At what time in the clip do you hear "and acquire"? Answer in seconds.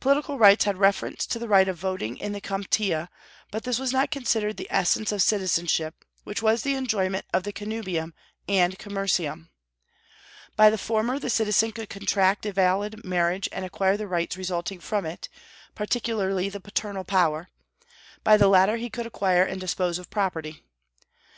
13.52-13.98